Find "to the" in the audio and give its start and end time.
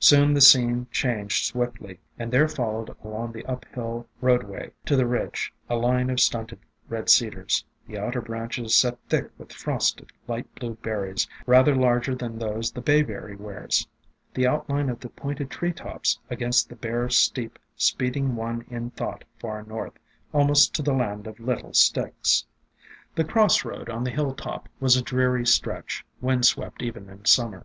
4.86-5.06, 20.74-20.92